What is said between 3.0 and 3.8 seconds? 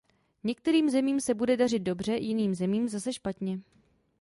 špatně.